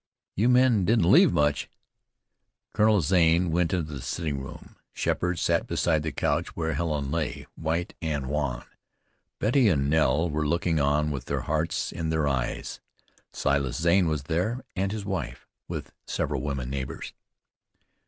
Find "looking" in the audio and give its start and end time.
10.47-10.79